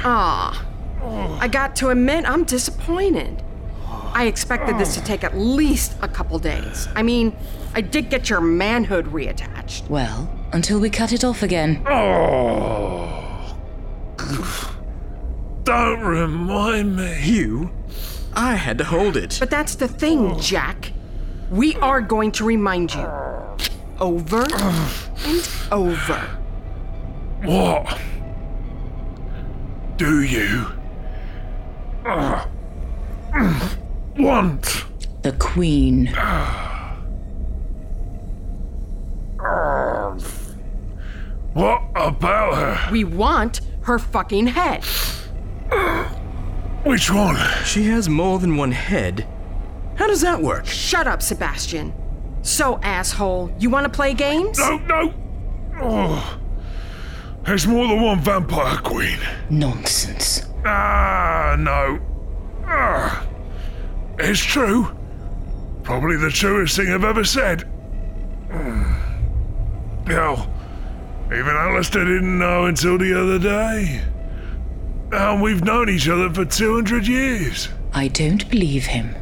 Ah, 0.03 0.65
I 1.40 1.48
got 1.48 1.75
to 1.78 1.90
admit, 1.90 2.25
I'm 2.28 2.44
disappointed. 2.44 3.44
I 4.13 4.25
expected 4.25 4.78
this 4.78 4.96
to 4.96 5.04
take 5.04 5.24
at 5.24 5.38
least 5.38 5.96
a 6.01 6.08
couple 6.08 6.38
days. 6.40 6.88
I 6.96 7.01
mean, 7.04 7.36
I 7.74 7.82
did 7.82 8.10
get 8.10 8.30
your 8.30 8.42
manhood 8.42 9.06
reattached. 9.06 9.90
Well, 9.90 10.30
until 10.51 10.80
we 10.80 10.90
cut 10.90 11.13
it 11.13 11.24
off 11.24 11.44
again. 11.44 11.84
Oh. 11.88 13.58
Don't 15.63 16.01
remind 16.01 16.96
me. 16.98 17.20
You? 17.24 17.72
I 18.34 18.56
had 18.56 18.78
to 18.80 18.84
hold 18.84 19.16
it. 19.16 19.38
But 19.40 19.50
that's 19.50 19.75
the 19.75 19.88
thing, 19.88 20.40
Jack. 20.40 20.92
We 21.50 21.75
are 21.78 22.01
going 22.01 22.32
to 22.34 22.44
remind 22.44 22.94
you. 22.94 23.08
Over 24.00 24.46
and 24.54 25.50
over. 25.72 26.20
What? 27.44 28.00
Do 29.98 30.24
you 30.24 30.81
uh, 32.05 32.46
want? 34.17 34.86
The 35.24 35.31
Queen. 35.34 36.08
What 41.53 41.81
about 41.96 42.55
her? 42.55 42.91
We 42.91 43.03
want 43.03 43.62
her 43.84 44.00
fucking 44.00 44.48
head. 44.48 44.84
Which 46.84 47.12
one? 47.12 47.38
She 47.65 47.84
has 47.84 48.10
more 48.10 48.39
than 48.39 48.58
one 48.58 48.72
head. 48.72 49.27
How 49.96 50.08
does 50.08 50.22
that 50.22 50.41
work? 50.41 50.65
Shut 50.65 51.08
up, 51.08 51.22
Sebastian. 51.22 51.93
So, 52.41 52.79
asshole, 52.81 53.53
you 53.60 53.70
want 53.70 53.86
to 53.86 53.89
play 53.89 54.13
games? 54.13 54.58
No, 54.58 54.77
no. 54.77 55.13
Oh. 55.79 56.39
There's 57.46 57.67
more 57.67 57.88
than 57.88 58.01
one 58.01 58.20
vampire 58.22 58.77
queen. 58.77 59.20
Nonsense. 59.50 60.48
Ah, 60.65 61.56
no. 61.58 62.00
Ah. 62.65 63.25
It's 64.20 64.39
true. 64.44 64.96
Probably 65.84 66.15
the 66.18 66.30
truest 66.30 66.75
thing 66.75 66.91
I've 66.91 67.03
ever 67.03 67.24
said. 67.24 67.63
Hell, 70.08 70.51
even 71.27 71.56
Alistair 71.56 72.03
didn't 72.06 72.38
know 72.38 72.65
until 72.65 72.98
the 72.98 73.20
other 73.20 73.39
day. 73.39 74.01
And 75.12 75.41
we've 75.41 75.63
known 75.63 75.89
each 75.89 76.08
other 76.08 76.30
for 76.34 76.46
200 76.46 77.08
years. 77.08 77.70
I 77.94 78.08
don't 78.08 78.50
believe 78.50 78.86
him. 78.86 79.15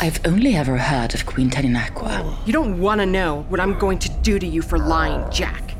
I've 0.00 0.24
only 0.26 0.54
ever 0.56 0.78
heard 0.78 1.14
of 1.14 1.26
Queen 1.26 1.50
Taninaqua. 1.50 2.46
You 2.46 2.52
don't 2.52 2.80
want 2.80 3.00
to 3.00 3.06
know 3.06 3.42
what 3.48 3.60
I'm 3.60 3.78
going 3.78 3.98
to 4.00 4.08
do 4.22 4.38
to 4.38 4.46
you 4.46 4.62
for 4.62 4.78
lying, 4.78 5.30
Jack. 5.30 5.71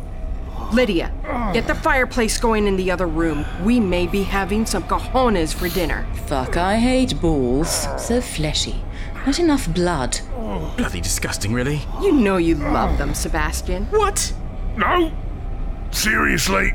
Lydia, 0.72 1.12
get 1.52 1.66
the 1.66 1.74
fireplace 1.74 2.38
going 2.38 2.66
in 2.66 2.76
the 2.76 2.90
other 2.90 3.06
room. 3.06 3.44
We 3.62 3.78
may 3.78 4.06
be 4.06 4.22
having 4.22 4.64
some 4.64 4.84
cojones 4.84 5.52
for 5.52 5.68
dinner. 5.68 6.06
Fuck, 6.26 6.56
I 6.56 6.76
hate 6.76 7.20
balls. 7.20 7.86
So 7.98 8.20
fleshy. 8.20 8.82
Not 9.26 9.38
enough 9.38 9.72
blood. 9.72 10.18
Oh, 10.36 10.74
bloody 10.76 11.00
disgusting, 11.00 11.52
really. 11.52 11.80
You 12.00 12.12
know 12.12 12.38
you 12.38 12.56
love 12.56 12.98
them, 12.98 13.14
Sebastian. 13.14 13.84
What? 13.86 14.32
No. 14.76 15.12
Seriously. 15.90 16.74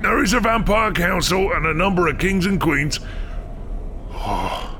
There 0.00 0.22
is 0.22 0.32
a 0.32 0.40
vampire 0.40 0.92
council 0.92 1.52
and 1.52 1.66
a 1.66 1.74
number 1.74 2.08
of 2.08 2.18
kings 2.18 2.46
and 2.46 2.60
queens. 2.60 3.00
Oh, 4.12 4.78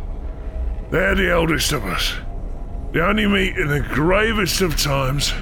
they're 0.91 1.15
the 1.15 1.31
eldest 1.31 1.73
of 1.73 1.85
us. 1.85 2.15
They 2.93 3.01
only 3.01 3.27
meet 3.27 3.57
in 3.57 3.69
the 3.69 3.81
gravest 3.81 4.61
of 4.61 4.81
times. 4.81 5.33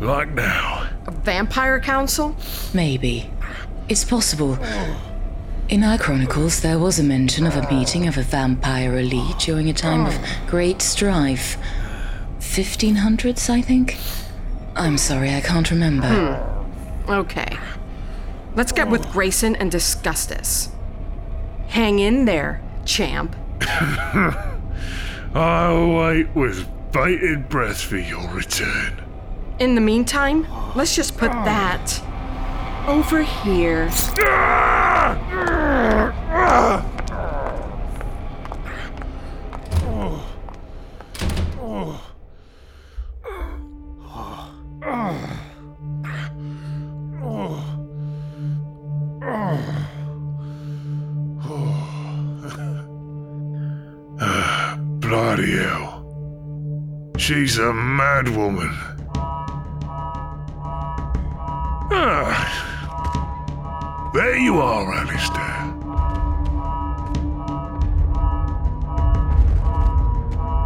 Like 0.00 0.32
now. 0.32 0.77
A 1.08 1.10
vampire 1.10 1.80
council? 1.80 2.36
Maybe. 2.74 3.30
It's 3.88 4.04
possible. 4.04 4.58
In 5.70 5.82
our 5.82 5.96
chronicles, 5.96 6.60
there 6.60 6.78
was 6.78 6.98
a 6.98 7.02
mention 7.02 7.46
of 7.46 7.56
a 7.56 7.66
meeting 7.72 8.06
of 8.06 8.18
a 8.18 8.22
vampire 8.22 8.98
elite 8.98 9.38
during 9.38 9.70
a 9.70 9.72
time 9.72 10.04
of 10.04 10.14
great 10.46 10.82
strife. 10.82 11.56
1500s, 12.40 13.48
I 13.48 13.62
think? 13.62 13.96
I'm 14.76 14.98
sorry, 14.98 15.34
I 15.34 15.40
can't 15.40 15.70
remember. 15.70 16.08
Hmm. 17.06 17.10
Okay. 17.10 17.56
Let's 18.54 18.72
get 18.72 18.90
with 18.90 19.10
Grayson 19.10 19.56
and 19.56 19.70
discuss 19.70 20.26
this. 20.26 20.68
Hang 21.68 22.00
in 22.00 22.26
there, 22.26 22.60
champ. 22.84 23.34
I'll 25.34 25.88
wait 25.88 26.34
with 26.34 26.68
bated 26.92 27.48
breath 27.48 27.80
for 27.80 27.96
your 27.96 28.28
return. 28.28 29.07
In 29.58 29.74
the 29.74 29.80
meantime, 29.80 30.46
let's 30.76 30.94
just 30.94 31.18
put 31.18 31.32
that 31.32 32.00
over 32.86 33.22
here. 33.22 33.90
Bloody 55.00 55.56
hell. 55.56 57.12
She's 57.16 57.58
a 57.58 57.72
mad 57.72 58.28
woman. 58.28 58.87
Ah. 61.90 62.68
There 64.14 64.36
you 64.36 64.58
are, 64.58 64.94
Alistair. 64.94 65.74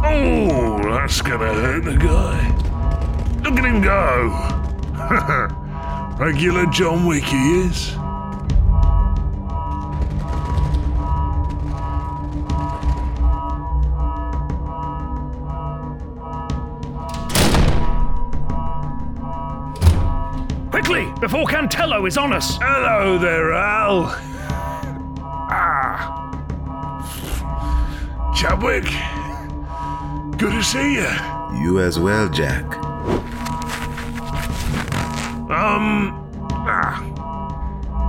Oh, 0.05 0.79
that's 0.83 1.21
gonna 1.21 1.53
hurt 1.53 1.85
the 1.85 1.95
guy. 1.95 2.49
Look 3.43 3.59
at 3.59 3.65
him 3.65 3.81
go. 3.81 4.31
Regular 6.23 6.65
John 6.67 7.05
Wick 7.05 7.23
he 7.23 7.61
is. 7.61 7.95
Cantello 21.53 22.07
is 22.07 22.17
on 22.17 22.33
us! 22.33 22.57
Hello 22.59 23.19
there, 23.19 23.53
Al. 23.53 24.05
Ah. 25.51 26.09
Chadwick. 28.35 28.85
Good 30.39 30.51
to 30.51 30.63
see 30.63 30.95
you. 30.95 31.07
You 31.61 31.79
as 31.79 31.99
well, 31.99 32.27
Jack. 32.27 32.63
Um. 35.51 36.27
Ah. 36.65 37.03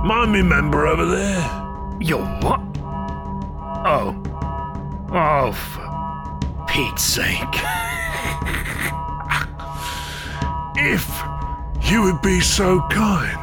Mind 0.03 0.31
me 0.31 0.41
member 0.41 0.87
over 0.87 1.05
there? 1.05 1.37
Your 1.99 2.25
what? 2.41 2.61
Oh. 3.85 4.15
Oh, 5.11 5.51
for 5.51 6.65
Pete's 6.65 7.03
sake. 7.03 7.61
If 10.77 11.34
you 11.89 12.01
would 12.03 12.21
be 12.21 12.39
so 12.39 12.81
kind. 12.89 13.37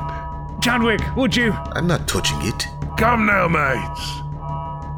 Chadwick, 0.63 1.01
would 1.17 1.35
you? 1.35 1.53
I'm 1.75 1.87
not 1.87 2.07
touching 2.07 2.39
it. 2.43 2.67
Come 2.97 3.27
now, 3.27 3.49
mates. 3.49 4.23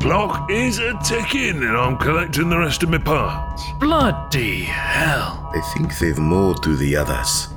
Clock 0.03 0.51
is 0.51 0.79
a 0.79 0.99
ticking, 1.03 1.62
and 1.62 1.77
I'm 1.77 1.97
collecting 1.97 2.51
the 2.51 2.59
rest 2.59 2.83
of 2.83 2.90
my 2.90 2.99
parts. 2.99 3.64
Bloody 3.81 4.64
hell. 4.64 5.51
I 5.55 5.61
think 5.73 5.99
they've 5.99 6.19
mowed 6.19 6.62
through 6.62 6.77
the 6.77 6.97
others. 6.97 7.49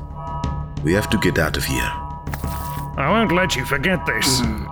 We 0.83 0.93
have 0.93 1.09
to 1.09 1.17
get 1.17 1.37
out 1.39 1.57
of 1.57 1.65
here. 1.65 1.91
I 2.97 3.09
won't 3.09 3.33
let 3.33 3.55
you 3.55 3.65
forget 3.65 4.05
this. 4.05 4.41
Mm. 4.41 4.65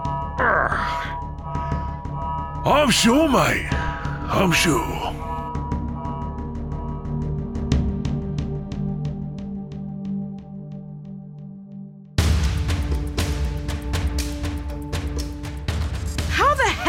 I'm 2.65 2.89
sure, 2.89 3.27
mate. 3.27 3.67
I'm 3.71 4.51
sure. 4.51 5.04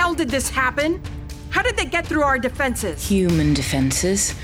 Hell 0.07 0.15
did 0.15 0.31
this 0.31 0.49
happen? 0.49 1.03
How 1.51 1.63
did 1.63 1.77
they 1.77 1.85
get 1.85 2.07
through 2.07 2.23
our 2.23 2.39
defenses? 2.39 3.09
Human 3.09 3.55
defenses. 3.55 4.37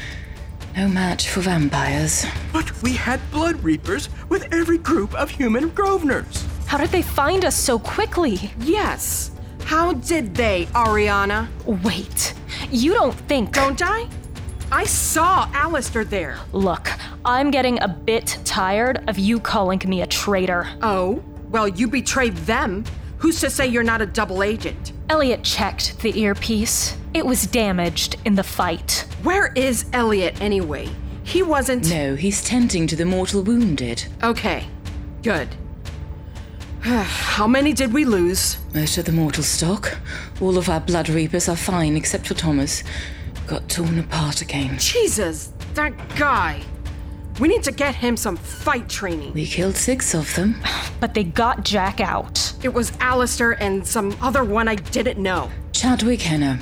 No 0.77 0.89
match 0.89 1.29
for 1.29 1.41
vampires. 1.41 2.27
But 2.53 2.83
we 2.83 2.95
had 2.95 3.21
Blood 3.31 3.63
Reapers 3.63 4.09
with 4.29 4.53
every 4.53 4.79
group 4.79 5.15
of 5.15 5.31
human 5.31 5.71
Groveners. 5.71 6.45
How 6.67 6.79
did 6.79 6.91
they 6.91 7.03
find 7.03 7.45
us 7.45 7.55
so 7.55 7.79
quickly? 7.79 8.51
Yes. 8.59 9.31
How 9.65 9.93
did 9.93 10.35
they, 10.35 10.67
Ariana? 10.75 11.47
Wait, 11.85 12.35
you 12.73 12.93
don't 12.95 13.15
think. 13.29 13.53
Don't 13.53 13.81
I? 13.85 14.09
I 14.73 14.83
saw 14.83 15.49
Alistair 15.53 16.05
there. 16.05 16.41
Look, 16.51 16.91
I'm 17.25 17.53
getting 17.53 17.81
a 17.81 17.87
bit 17.87 18.37
tired 18.45 19.09
of 19.09 19.17
you 19.17 19.39
calling 19.39 19.81
me 19.87 20.03
a 20.03 20.09
traitor. 20.09 20.67
Oh, 20.83 21.23
well, 21.51 21.69
you 21.69 21.87
betrayed 21.87 22.35
them. 22.51 22.83
Who's 23.23 23.39
to 23.43 23.51
say 23.51 23.69
you're 23.69 23.85
not 23.85 24.03
a 24.03 24.07
double 24.07 24.43
agent? 24.43 24.91
Elliot 25.09 25.45
checked 25.45 26.01
the 26.01 26.19
earpiece. 26.19 26.97
It 27.15 27.25
was 27.25 27.47
damaged 27.47 28.17
in 28.25 28.35
the 28.35 28.43
fight. 28.43 29.07
Where 29.23 29.53
is 29.55 29.85
Elliot 29.93 30.43
anyway? 30.43 30.89
He 31.23 31.41
wasn't. 31.41 31.89
No, 31.89 32.17
he's 32.17 32.43
tending 32.43 32.89
to 32.89 32.97
the 32.97 33.05
mortal 33.05 33.43
wounded. 33.43 34.05
Okay, 34.25 34.67
good. 35.23 35.49
How 36.81 37.47
many 37.47 37.73
did 37.73 37.93
we 37.93 38.05
lose? 38.05 38.59
Most 38.75 38.99
of 38.99 39.05
the 39.05 39.13
mortal 39.13 39.45
stock. 39.45 39.99
All 40.41 40.59
of 40.59 40.69
our 40.69 40.81
blood 40.81 41.09
reapers 41.09 41.49
are 41.49 41.55
fine 41.55 41.97
except 41.97 42.27
for 42.27 42.35
Thomas. 42.35 42.83
Got 43.47 43.69
torn 43.69 44.01
apart 44.01 44.43
again. 44.43 44.79
Jesus, 44.81 45.53
that 45.75 45.93
guy. 46.17 46.61
We 47.39 47.47
need 47.47 47.63
to 47.63 47.73
get 47.73 47.95
him 47.95 48.17
some 48.17 48.37
fight 48.37 48.89
training. 48.89 49.33
We 49.33 49.47
killed 49.47 49.77
six 49.77 50.13
of 50.13 50.35
them. 50.35 50.57
But 50.99 51.15
they 51.15 51.23
got 51.23 51.65
Jack 51.65 52.01
out. 52.01 52.52
It 52.63 52.73
was 52.73 52.93
Alistair 53.01 53.61
and 53.63 53.87
some 53.87 54.17
other 54.21 54.45
one 54.45 54.69
I 54.69 54.77
didn't 54.77 55.21
know. 55.21 55.51
Chadwick 55.73 56.23
Henner. 56.23 56.61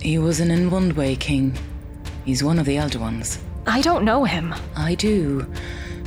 He 0.00 0.18
was 0.18 0.40
an 0.40 0.48
Nwandwe 0.48 1.20
king. 1.20 1.56
He's 2.24 2.42
one 2.42 2.58
of 2.58 2.66
the 2.66 2.76
elder 2.76 2.98
ones. 2.98 3.38
I 3.66 3.80
don't 3.80 4.04
know 4.04 4.24
him. 4.24 4.54
I 4.76 4.96
do. 4.96 5.46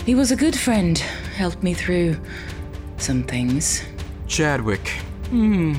He 0.05 0.13
was 0.13 0.31
a 0.31 0.35
good 0.35 0.57
friend. 0.57 0.97
Helped 0.97 1.63
me 1.63 1.73
through 1.73 2.19
some 2.97 3.23
things. 3.23 3.83
Chadwick. 4.27 4.89
Hmm. 5.29 5.75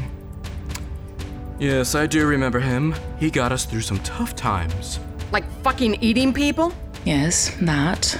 Yes, 1.59 1.95
I 1.95 2.07
do 2.07 2.27
remember 2.27 2.61
him. 2.61 2.95
He 3.19 3.31
got 3.31 3.53
us 3.53 3.67
through 3.67 3.83
some 3.83 3.99
tough 4.01 4.35
times. 4.35 5.01
Like 5.33 5.45
fucking 5.63 6.03
eating 6.03 6.33
people? 6.33 6.73
Yes, 7.05 7.55
that. 7.61 8.19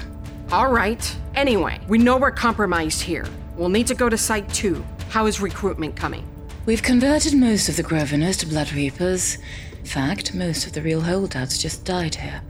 All 0.53 0.71
right. 0.71 1.17
Anyway, 1.35 1.81
we 1.89 1.99
know 1.99 2.19
we're 2.19 2.31
compromised 2.31 3.01
here. 3.03 3.27
We'll 3.57 3.71
need 3.71 3.87
to 3.87 3.95
go 3.95 4.09
to 4.09 4.19
Site 4.19 4.53
2. 4.53 4.85
How 5.09 5.27
is 5.27 5.41
recruitment 5.41 5.97
coming? 5.97 6.29
We've 6.67 6.83
converted 6.83 7.35
most 7.35 7.69
of 7.69 7.77
the 7.77 7.83
Groveners 7.83 8.39
to 8.41 8.47
Blood 8.47 8.73
Reapers. 8.73 9.39
In 9.79 9.87
fact, 9.87 10.35
most 10.35 10.67
of 10.67 10.73
the 10.73 10.83
real 10.83 11.01
holdouts 11.01 11.59
just 11.59 11.85
died 11.85 12.17
here. 12.17 12.43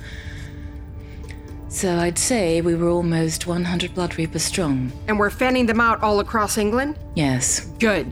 So 1.69 1.99
I'd 1.99 2.19
say 2.19 2.61
we 2.61 2.75
were 2.75 2.89
almost 2.89 3.47
100 3.47 3.95
Blood 3.95 4.19
Reapers 4.19 4.43
strong. 4.43 4.91
And 5.07 5.19
we're 5.19 5.31
fanning 5.31 5.67
them 5.67 5.81
out 5.81 6.03
all 6.03 6.19
across 6.21 6.59
England? 6.59 6.99
Yes. 7.15 7.61
Good. 7.79 8.11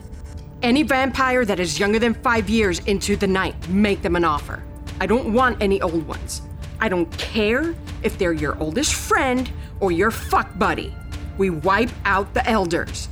Any 0.62 0.82
vampire 0.82 1.44
that 1.44 1.58
is 1.58 1.80
younger 1.80 1.98
than 1.98 2.14
five 2.14 2.48
years 2.48 2.78
into 2.80 3.16
the 3.16 3.26
night, 3.26 3.68
make 3.68 4.02
them 4.02 4.14
an 4.14 4.24
offer. 4.24 4.62
I 5.00 5.06
don't 5.06 5.32
want 5.32 5.60
any 5.60 5.80
old 5.82 6.06
ones. 6.06 6.42
I 6.80 6.88
don't 6.88 7.10
care 7.18 7.74
if 8.02 8.18
they're 8.18 8.32
your 8.32 8.56
oldest 8.60 8.94
friend 8.94 9.50
or 9.80 9.90
your 9.90 10.10
fuck 10.10 10.56
buddy. 10.58 10.94
We 11.38 11.50
wipe 11.50 11.90
out 12.04 12.32
the 12.34 12.48
elders. 12.48 13.08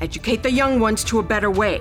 Educate 0.00 0.42
the 0.42 0.50
young 0.50 0.80
ones 0.80 1.04
to 1.04 1.18
a 1.18 1.22
better 1.22 1.50
way. 1.50 1.80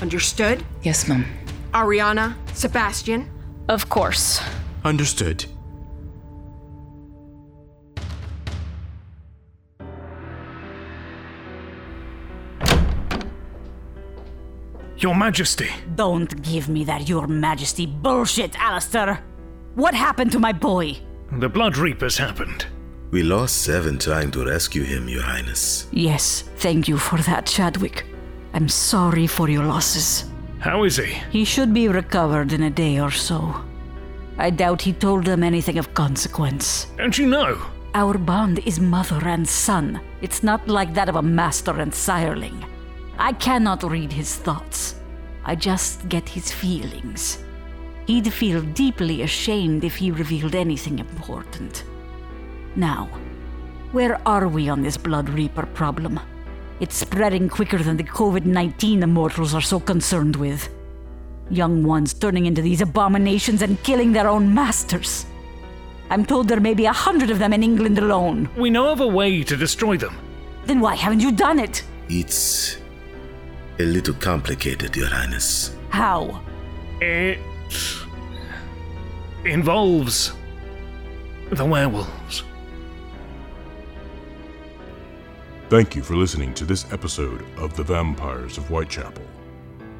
Understood? 0.00 0.64
Yes, 0.82 1.08
Mum. 1.08 1.24
Ariana, 1.72 2.34
Sebastian? 2.54 3.30
Of 3.68 3.88
course. 3.88 4.40
Understood. 4.84 5.46
Your 14.96 15.14
Majesty. 15.14 15.68
Don't 15.96 16.40
give 16.42 16.68
me 16.68 16.84
that 16.84 17.08
Your 17.08 17.26
Majesty 17.26 17.84
bullshit, 17.86 18.58
Alistair. 18.58 19.22
What 19.74 19.94
happened 19.94 20.32
to 20.32 20.38
my 20.38 20.52
boy? 20.52 20.96
The 21.32 21.48
Blood 21.48 21.76
Reapers 21.76 22.16
happened. 22.16 22.66
We 23.14 23.22
lost 23.22 23.62
seven 23.62 24.00
trying 24.00 24.32
to 24.32 24.44
rescue 24.44 24.82
him, 24.82 25.08
Your 25.08 25.22
Highness. 25.22 25.86
Yes, 25.92 26.42
thank 26.56 26.88
you 26.88 26.98
for 26.98 27.18
that, 27.18 27.46
Chadwick. 27.46 28.04
I'm 28.52 28.68
sorry 28.68 29.28
for 29.28 29.48
your 29.48 29.64
losses. 29.64 30.24
How 30.58 30.82
is 30.82 30.96
he? 30.96 31.12
He 31.30 31.44
should 31.44 31.72
be 31.72 31.86
recovered 31.86 32.52
in 32.52 32.64
a 32.64 32.70
day 32.70 32.98
or 32.98 33.12
so. 33.12 33.54
I 34.36 34.50
doubt 34.50 34.82
he 34.82 34.92
told 34.92 35.26
them 35.26 35.44
anything 35.44 35.78
of 35.78 35.94
consequence. 35.94 36.88
Don't 36.96 37.16
you 37.16 37.28
know? 37.28 37.56
Our 37.94 38.18
bond 38.18 38.58
is 38.66 38.80
mother 38.80 39.24
and 39.28 39.48
son. 39.48 40.00
It's 40.20 40.42
not 40.42 40.66
like 40.66 40.92
that 40.94 41.08
of 41.08 41.14
a 41.14 41.22
master 41.22 41.78
and 41.78 41.92
sireling. 41.92 42.64
I 43.16 43.34
cannot 43.34 43.84
read 43.84 44.12
his 44.12 44.34
thoughts. 44.34 44.96
I 45.44 45.54
just 45.54 46.08
get 46.08 46.28
his 46.28 46.50
feelings. 46.50 47.44
He'd 48.08 48.32
feel 48.32 48.60
deeply 48.60 49.22
ashamed 49.22 49.84
if 49.84 49.94
he 49.94 50.10
revealed 50.10 50.56
anything 50.56 50.98
important. 50.98 51.84
Now, 52.76 53.08
where 53.92 54.20
are 54.26 54.48
we 54.48 54.68
on 54.68 54.82
this 54.82 54.96
Blood 54.96 55.28
Reaper 55.28 55.66
problem? 55.66 56.18
It's 56.80 56.96
spreading 56.96 57.48
quicker 57.48 57.78
than 57.78 57.96
the 57.96 58.04
COVID 58.04 58.44
19 58.44 59.02
immortals 59.02 59.54
are 59.54 59.60
so 59.60 59.78
concerned 59.78 60.34
with. 60.36 60.68
Young 61.50 61.84
ones 61.84 62.14
turning 62.14 62.46
into 62.46 62.62
these 62.62 62.80
abominations 62.80 63.62
and 63.62 63.80
killing 63.84 64.12
their 64.12 64.26
own 64.26 64.52
masters. 64.52 65.26
I'm 66.10 66.24
told 66.24 66.48
there 66.48 66.60
may 66.60 66.74
be 66.74 66.86
a 66.86 66.92
hundred 66.92 67.30
of 67.30 67.38
them 67.38 67.52
in 67.52 67.62
England 67.62 67.98
alone. 67.98 68.48
We 68.56 68.70
know 68.70 68.90
of 68.90 69.00
a 69.00 69.06
way 69.06 69.44
to 69.44 69.56
destroy 69.56 69.96
them. 69.96 70.16
Then 70.64 70.80
why 70.80 70.96
haven't 70.96 71.20
you 71.20 71.30
done 71.30 71.60
it? 71.60 71.84
It's 72.08 72.78
a 73.78 73.84
little 73.84 74.14
complicated, 74.14 74.96
Your 74.96 75.08
Highness. 75.08 75.76
How? 75.90 76.42
It 77.00 77.38
involves 79.44 80.32
the 81.50 81.64
werewolves. 81.64 82.42
Thank 85.74 85.96
you 85.96 86.04
for 86.04 86.14
listening 86.14 86.54
to 86.54 86.64
this 86.64 86.86
episode 86.92 87.44
of 87.58 87.74
The 87.74 87.82
Vampires 87.82 88.58
of 88.58 88.68
Whitechapel. 88.68 89.24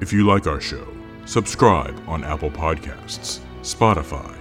If 0.00 0.12
you 0.12 0.24
like 0.24 0.46
our 0.46 0.60
show, 0.60 0.86
subscribe 1.24 2.00
on 2.06 2.22
Apple 2.22 2.52
Podcasts, 2.52 3.40
Spotify, 3.62 4.36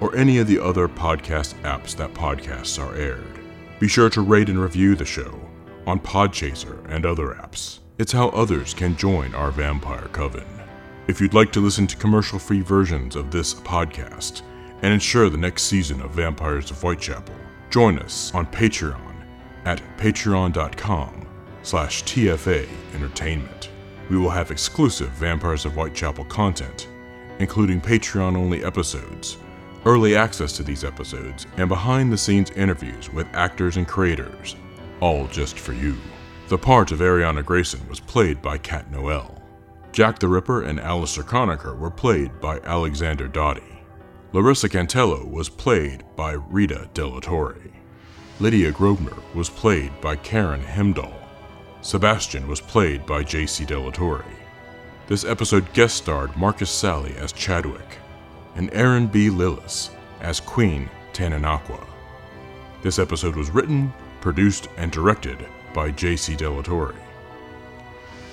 or 0.00 0.14
any 0.14 0.38
of 0.38 0.46
the 0.46 0.60
other 0.60 0.86
podcast 0.86 1.60
apps 1.62 1.96
that 1.96 2.14
podcasts 2.14 2.80
are 2.80 2.94
aired. 2.94 3.40
Be 3.80 3.88
sure 3.88 4.08
to 4.10 4.20
rate 4.20 4.48
and 4.48 4.60
review 4.60 4.94
the 4.94 5.04
show 5.04 5.40
on 5.84 5.98
Podchaser 5.98 6.88
and 6.88 7.04
other 7.04 7.34
apps. 7.34 7.80
It's 7.98 8.12
how 8.12 8.28
others 8.28 8.72
can 8.72 8.96
join 8.96 9.34
our 9.34 9.50
vampire 9.50 10.06
coven. 10.12 10.46
If 11.08 11.20
you'd 11.20 11.34
like 11.34 11.50
to 11.54 11.60
listen 11.60 11.88
to 11.88 11.96
commercial 11.96 12.38
free 12.38 12.60
versions 12.60 13.16
of 13.16 13.32
this 13.32 13.52
podcast 13.52 14.42
and 14.82 14.94
ensure 14.94 15.28
the 15.28 15.38
next 15.38 15.64
season 15.64 16.00
of 16.02 16.12
Vampires 16.12 16.70
of 16.70 16.80
Whitechapel, 16.80 17.34
join 17.68 17.98
us 17.98 18.32
on 18.32 18.46
Patreon 18.46 19.08
at 19.64 19.82
patreon.com 19.98 21.26
slash 21.62 22.04
TFA 22.04 22.68
Entertainment. 22.94 23.70
We 24.08 24.16
will 24.16 24.30
have 24.30 24.50
exclusive 24.50 25.10
Vampires 25.10 25.64
of 25.64 25.74
Whitechapel 25.74 26.24
content, 26.26 26.88
including 27.38 27.80
Patreon 27.80 28.36
only 28.36 28.64
episodes, 28.64 29.36
early 29.84 30.16
access 30.16 30.52
to 30.54 30.62
these 30.62 30.84
episodes, 30.84 31.46
and 31.56 31.68
behind 31.68 32.12
the 32.12 32.18
scenes 32.18 32.50
interviews 32.52 33.12
with 33.12 33.26
actors 33.34 33.76
and 33.76 33.86
creators, 33.86 34.56
all 35.00 35.26
just 35.28 35.58
for 35.58 35.72
you. 35.72 35.96
The 36.48 36.58
part 36.58 36.92
of 36.92 37.00
Ariana 37.00 37.44
Grayson 37.44 37.86
was 37.88 38.00
played 38.00 38.40
by 38.40 38.56
Kat 38.58 38.90
Noel. 38.90 39.42
Jack 39.92 40.18
the 40.18 40.28
Ripper 40.28 40.62
and 40.62 40.80
Alistair 40.80 41.24
Conacher 41.24 41.78
were 41.78 41.90
played 41.90 42.40
by 42.40 42.60
Alexander 42.60 43.28
Dottie. 43.28 43.82
Larissa 44.32 44.68
Cantello 44.68 45.28
was 45.30 45.48
played 45.48 46.04
by 46.16 46.32
Rita 46.32 46.88
Delatorre. 46.94 47.72
Lydia 48.40 48.70
Grosvenor 48.70 49.16
was 49.34 49.50
played 49.50 50.00
by 50.00 50.14
Karen 50.14 50.62
Hemdahl. 50.62 51.12
Sebastian 51.80 52.46
was 52.46 52.60
played 52.60 53.04
by 53.04 53.24
J.C. 53.24 53.64
Delatorre. 53.64 54.24
This 55.08 55.24
episode 55.24 55.72
guest 55.72 55.96
starred 55.96 56.36
Marcus 56.36 56.70
Sally 56.70 57.16
as 57.16 57.32
Chadwick 57.32 57.98
and 58.54 58.72
Aaron 58.72 59.08
B. 59.08 59.28
Lillis 59.28 59.90
as 60.20 60.38
Queen 60.38 60.88
Tananaqua. 61.12 61.84
This 62.80 63.00
episode 63.00 63.34
was 63.34 63.50
written, 63.50 63.92
produced, 64.20 64.68
and 64.76 64.92
directed 64.92 65.44
by 65.74 65.90
J.C. 65.90 66.36
Delatorre. 66.36 66.94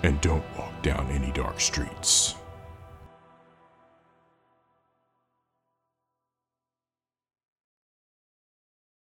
and 0.03 0.21
don't 0.21 0.45
walk 0.57 0.83
down 0.83 1.11
any 1.11 1.31
dark 1.33 1.61
streets. 1.61 2.37